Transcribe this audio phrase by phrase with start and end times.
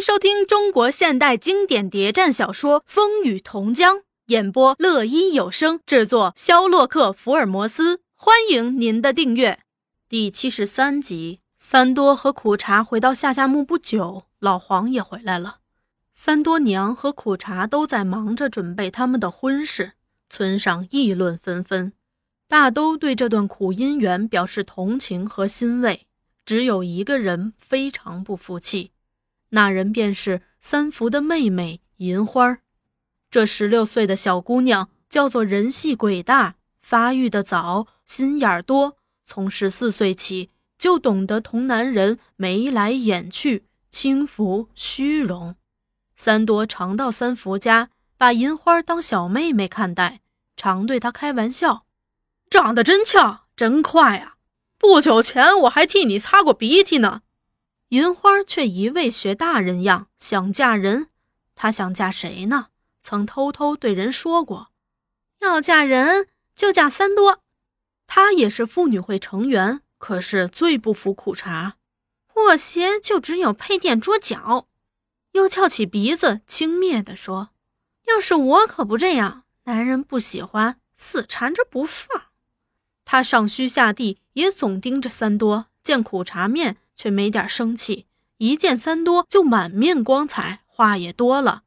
[0.00, 3.96] 迎收听中国现代经典谍战小说《风雨同江》，
[4.28, 8.00] 演播乐一有声制作，肖洛克福尔摩斯。
[8.14, 9.60] 欢迎您的订阅。
[10.08, 15.58] 第七十三集，三多和苦茶回到夏夏木不久，老黄也回来了。
[16.14, 19.92] 三多娘和苦茶都在忙着准备他们的婚事，
[20.30, 21.92] 村上议论纷纷，
[22.48, 26.06] 大都对这段苦姻缘表示同情和欣慰。
[26.46, 28.92] 只有一个人非常不服气。
[29.50, 32.60] 那人便是三福的妹妹银花儿
[33.30, 38.96] 这十六岁的小姑娘叫做人细鬼大，发育的早，心眼儿多。
[39.24, 45.54] 从十四岁起就懂得同男人眉来眼去，轻浮虚荣。
[46.16, 50.20] 三多常到三福家，把银花当小妹妹看待，
[50.56, 51.86] 常对她开玩笑
[52.50, 54.34] ：“长得真俏，真快啊！
[54.76, 57.22] 不久前我还替你擦过鼻涕呢。”
[57.90, 61.08] 银花却一味学大人样，想嫁人。
[61.56, 62.68] 她想嫁谁呢？
[63.02, 64.70] 曾偷偷对人说过，
[65.40, 67.42] 要嫁人就嫁三多。
[68.06, 71.78] 她也是妇女会成员，可是最不服苦茶。
[72.28, 74.68] 破鞋就只有配垫桌脚。
[75.32, 77.50] 又翘起鼻子，轻蔑地说
[78.06, 82.26] ：“要是我可不这样，男人不喜欢，死缠着不放。”
[83.04, 86.76] 他上虚下地，也总盯着三多，见苦茶面。
[87.00, 88.06] 却没点生气，
[88.36, 91.62] 一见三多就满面光彩，话也多了。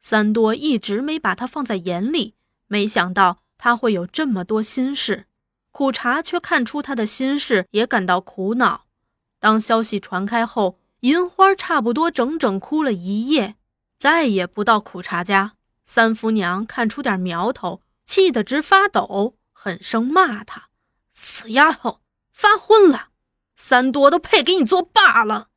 [0.00, 2.36] 三多一直没把他放在眼里，
[2.68, 5.26] 没想到他会有这么多心事。
[5.72, 8.86] 苦茶却看出他的心事，也感到苦恼。
[9.38, 13.56] 当消息传开后，银花差不多整整哭了一夜，
[13.98, 15.52] 再也不到苦茶家。
[15.84, 20.70] 三福娘看出点苗头，气得直发抖，狠声骂他
[21.12, 22.00] ：“死丫头，
[22.32, 23.07] 发昏了！”
[23.58, 25.48] 三多都配给你做爸了。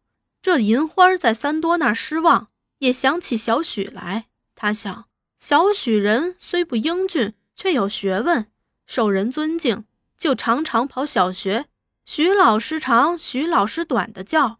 [0.41, 2.49] 这银花在三多那失望，
[2.79, 4.25] 也想起小许来。
[4.55, 5.05] 他想，
[5.37, 8.47] 小许人虽不英俊，却有学问，
[8.87, 9.85] 受人尊敬，
[10.17, 11.67] 就常常跑小学。
[12.03, 14.57] 许老师长，许老师短的叫。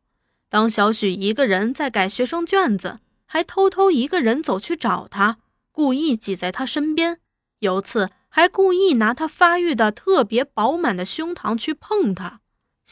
[0.48, 5.40] 当小许一个人在改学生卷子，还偷偷一个人走去找他，
[5.72, 7.20] 故意挤在他身边。
[7.60, 12.42] 有次还故意拿他发育的特别饱满的胸膛去碰他。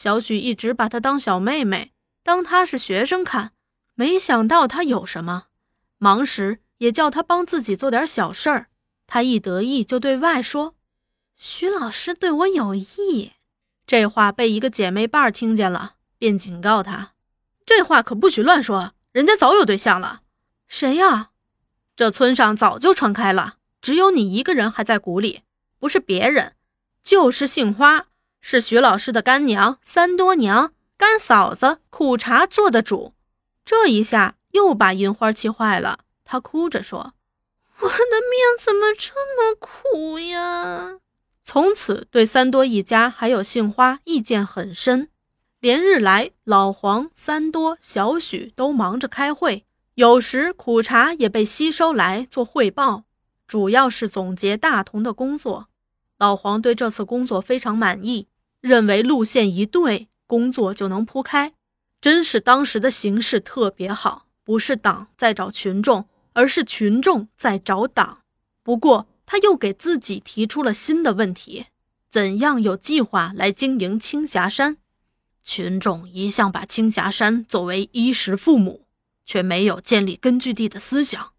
[0.00, 3.52] 小许一直把她当小妹妹，当她是学生看，
[3.94, 5.48] 没想到她有什么，
[5.98, 8.68] 忙时也叫她帮自己做点小事儿。
[9.06, 10.74] 她一得意就对外说
[11.36, 13.32] ：“徐老师对我有意。”
[13.86, 17.12] 这话被一个姐妹伴儿听见了，便警告她
[17.66, 20.22] ：“这话可不许乱说，人家早有对象了。
[20.66, 21.32] ”“谁呀
[21.94, 25.42] ？”“这村上早就传开了，只有你一个人还在鼓里，
[25.78, 26.54] 不是别人，
[27.02, 28.06] 就是杏花。”
[28.40, 33.14] 是徐老师的干娘三多娘、干嫂子苦茶做的主，
[33.64, 36.00] 这一下又把银花气坏了。
[36.24, 37.14] 她哭着说
[37.80, 40.98] ：“我的命怎么这么苦呀？”
[41.42, 45.08] 从此对三多一家还有杏花意见很深。
[45.58, 53.04] 连日来，老黄、三多、小许都忙着开会，有时苦茶也被吸收来做汇报，
[53.46, 55.66] 主要是总结大同的工作。
[56.18, 58.28] 老黄对这次工作非常满意。
[58.60, 61.54] 认为路线一对，工作就能铺开。
[62.00, 68.22] 真是当时的形势特别好，不是党在找群众，而是群众在找党。
[68.62, 71.66] 不过他又给自己提出了新的问题：
[72.08, 74.78] 怎样有计划来经营青霞山？
[75.42, 78.86] 群众一向把青霞山作为衣食父母，
[79.24, 81.32] 却没有建立根据地的思想。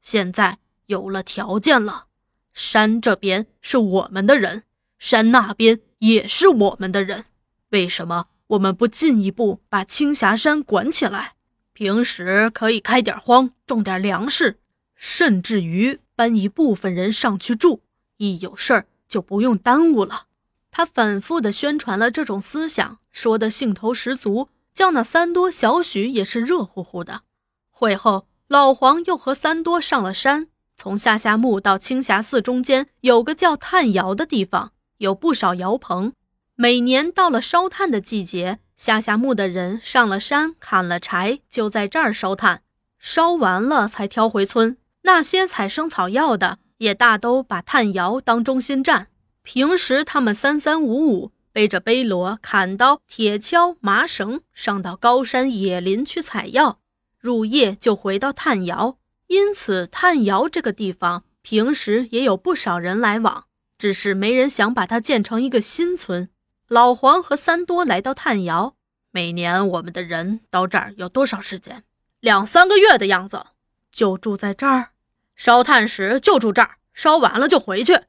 [0.00, 2.06] 现在有了条件了，
[2.54, 4.64] 山这边是我们的人，
[4.98, 5.80] 山那边。
[5.98, 7.24] 也是我们的人，
[7.70, 11.34] 为什么我们不进一步把青霞山管起来？
[11.72, 14.58] 平时可以开点荒，种点粮食，
[14.96, 17.82] 甚至于搬一部分人上去住，
[18.16, 20.26] 一有事儿就不用耽误了。
[20.70, 27.22] 他反复的宣传了这种思想，说的兴头十足，叫那三多、小许也是热乎乎的。
[27.70, 34.72] 会后，老黄又和三多上了山，从下夏墓到青霞寺中间有个叫炭窑的地方。
[34.98, 36.12] 有不少窑棚，
[36.54, 42.62] 每年到了烧炭的季节，下下墓的人上了山砍了柴，就在这儿烧炭，
[42.98, 44.76] 烧完了才挑回村。
[45.02, 49.08] 那些采生草药的也大都把炭窑当中心站。
[49.42, 56.80] 平时他们三三五五背着背箩、砍刀、铁锹、麻绳，上到高山野林去采药，
[57.18, 58.98] 入夜就回到炭窑。
[59.28, 63.44] 因此，炭窑这个地方平时也有不少人来往。
[63.78, 66.28] 只是没人想把它建成一个新村。
[66.66, 68.74] 老黄和三多来到炭窑，
[69.10, 71.84] 每年我们的人到这儿有多少时间？
[72.20, 73.46] 两三个月的样子，
[73.90, 74.90] 就住在这儿。
[75.36, 78.00] 烧炭时就住这儿，烧完了就回去。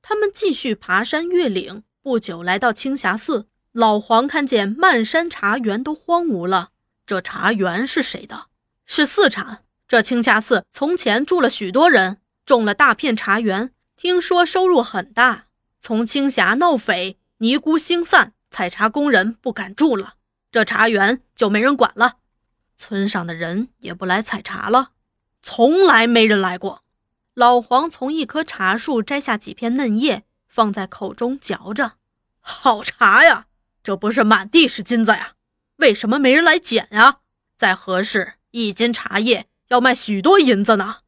[0.00, 3.46] 他们继续爬山越岭，不久来到青霞寺。
[3.72, 6.70] 老黄看见漫山茶园都荒芜了，
[7.06, 8.46] 这茶园是谁的？
[8.86, 9.64] 是寺产。
[9.86, 15.46] 这青霞寺从前住了许多人，种了大片茶园，听说收入很大。
[15.80, 20.14] 从青霞闹匪，尼姑星散，采茶工人不敢住了，
[20.52, 22.18] 这茶园就没人管了。
[22.76, 24.92] 村上的人也不来采茶了，
[25.42, 26.84] 从来没人来过。
[27.34, 31.94] 老黄从一棵茶树摘下几片嫩叶，放在口中嚼着，
[32.38, 33.46] 好茶呀！
[33.82, 35.32] 这不是满地是金子呀？
[35.78, 37.18] 为什么没人来捡呀？
[37.56, 40.98] 在何氏一斤茶叶要卖许多银子呢？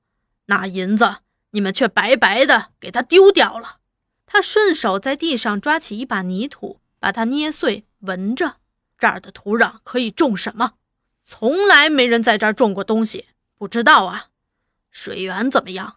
[0.47, 1.19] 那银子
[1.51, 3.79] 你们却白白的给他丢掉了。
[4.27, 8.57] 他顺手在地上抓起一把泥土，把它捏碎，闻着
[8.99, 10.75] 这儿的土壤可以种什么？
[11.23, 13.27] 从来没人在这儿种过东西，
[13.59, 14.29] 不知道啊。
[14.91, 15.97] 水源怎么样？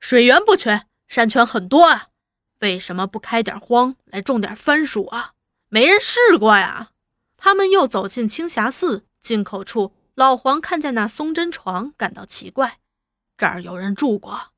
[0.00, 2.08] 水源不缺，山泉很多啊。
[2.60, 5.34] 为什么不开点荒来种点番薯啊？
[5.68, 6.90] 没人试过呀！
[7.36, 12.78] 他们又走进青霞寺进口处，老黄看见那松针床，感到奇怪。
[13.36, 14.48] 这儿有人住过。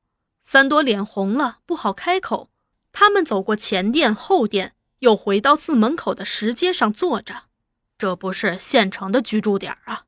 [0.43, 2.49] 三多脸红了，不好开口。
[2.91, 7.43] 他们走过前殿、后殿，又回到寺门口的石阶上坐着。
[7.97, 10.05] 这不是现成的居住点啊！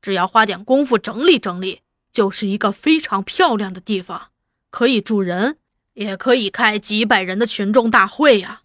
[0.00, 4.30] 只要花点功夫整理整理，就是一个非常漂亮的地方，
[4.70, 5.58] 可以住人，
[5.94, 8.62] 也可以开几百人的群众大会呀。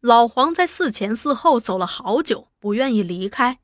[0.00, 3.58] 老黄在寺前寺后走了好久，不愿意离开。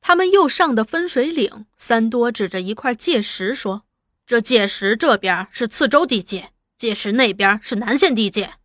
[0.00, 3.82] 他们又上的分水岭，三多指着一块界石说
[4.28, 8.56] ：“这界石这边是次州地界，界石那边是南县地界。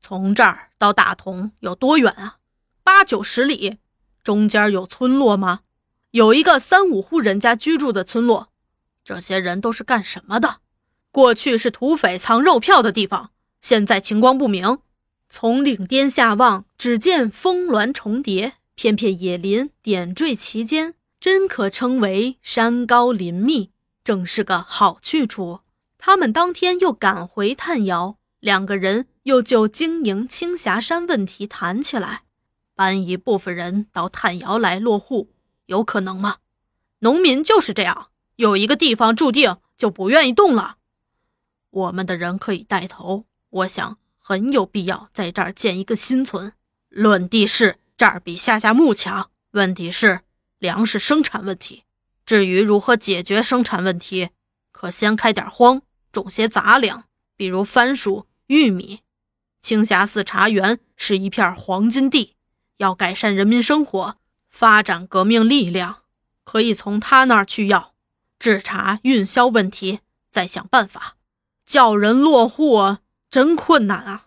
[0.00, 2.38] 从这儿到大同有多远啊？
[2.82, 3.76] 八九十里。
[4.24, 5.60] 中间有村落吗？
[6.12, 8.48] 有一个三五户人家居住的村落。
[9.04, 10.60] 这些人都是干什么的？
[11.10, 14.78] 过去是土匪藏肉票的地方，现在情况不明。”
[15.28, 23.71] 从岭巅下望，只见峰峦重叠，片片野林点缀其间，真可称为山高林密，
[24.04, 25.60] 正是个好去处。
[25.98, 32.22] 他们当天又赶回炭窑，两个人又就经营青霞山问题谈起来，
[32.74, 35.30] 搬一部分人到炭窑来落户，
[35.66, 36.38] 有可能吗？
[37.00, 40.76] 农民就是这样，有一个地方注定就不愿意动了。
[41.70, 43.98] 我们的人可以带头，我想。
[44.24, 46.52] 很有必要在这儿建一个新村。
[46.88, 49.30] 论地势，这儿比下下墓强。
[49.50, 50.20] 问题是
[50.60, 51.82] 粮食生产问题。
[52.24, 54.30] 至于如何解决生产问题，
[54.70, 57.04] 可先开点荒，种些杂粮，
[57.36, 59.00] 比如番薯、玉米。
[59.60, 62.34] 青霞寺茶园是一片黄金地，
[62.78, 64.16] 要改善人民生活，
[64.48, 66.02] 发展革命力量，
[66.44, 67.94] 可以从他那儿去要。
[68.38, 71.16] 制茶运销问题，再想办法，
[71.64, 72.98] 叫人落户。
[73.30, 74.26] 真困难啊！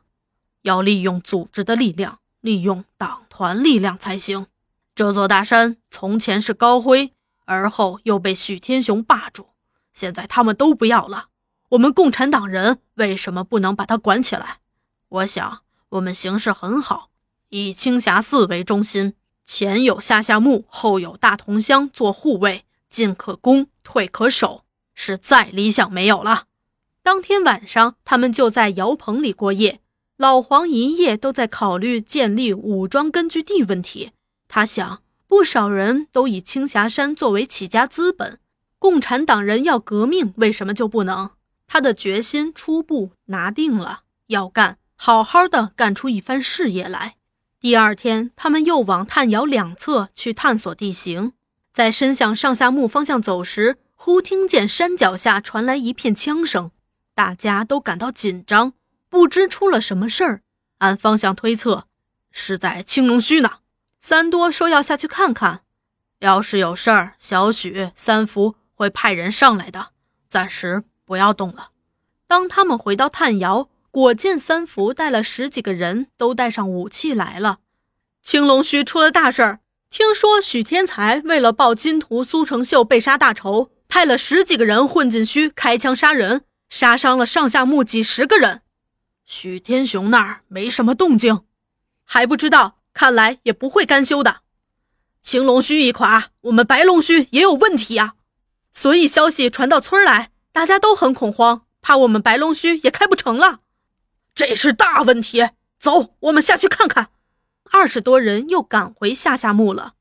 [0.63, 4.48] 要利用组织的力量，利用党团力量才行。
[4.95, 7.13] 这座大山从前是高辉，
[7.45, 9.50] 而后又被许天雄霸住，
[9.94, 11.30] 现在他们都不要了。
[11.69, 14.59] 我们共产党人为什么不能把他管起来？
[15.09, 17.09] 我想，我们形势很好，
[17.50, 19.13] 以青霞寺为中心，
[19.45, 24.63] 前有下下墓，后有大同乡做护卫，进可攻，退可守，
[24.94, 26.45] 是再理想没有了。
[27.01, 29.81] 当天晚上，他们就在窑棚里过夜。
[30.17, 34.13] 老黄一夜都在考虑建立武装根据地问题。
[34.48, 38.39] 他想，不少人都以青霞山作为起家资本，
[38.79, 41.32] 共产党人要革命，为什么就不能？
[41.67, 47.15] 他的决心初步拿定了，要干，好好的干出一番事业来。
[47.60, 51.34] 第二天，他们又往炭窑两侧去探索地形，
[51.74, 56.70] 在伸向上下木方向走时，忽听见山脚下传来一片枪声。
[57.15, 58.74] 大家都感到紧张，
[59.10, 60.41] 不知出了什么事儿。
[60.77, 61.88] 按方向推测，
[62.32, 63.64] 是在青龙须呢。
[64.07, 65.62] 三多说要下去看看，
[66.19, 69.88] 要是有事儿，小许、三福会派人上来的。
[70.29, 71.71] 暂时不要动了。
[72.27, 77.62] 当他们回到炭窑，果见三福带了十几个人，都带上武器来了。
[78.21, 79.59] 青龙须出了大事儿，
[79.89, 86.43] 听说许天才为了报金徒苏成秀被杀大仇，派了十几个人混进须开枪杀人。
[86.69, 88.62] 杀伤了上下墓几十个人，
[89.25, 91.41] 许天雄那儿没什么动静，
[92.03, 94.37] 还不知道，看来也不会甘休的。
[95.21, 98.15] 青龙须一垮，我们白龙须也有问题呀。
[98.73, 103.59] 所以消息传到村来，大家都很恐慌，怕我们白龙须也开不成了。
[104.33, 105.49] 这是大问题，
[105.79, 107.09] 走，我们下去看看。
[107.71, 109.93] 二十多人又赶回下下墓了。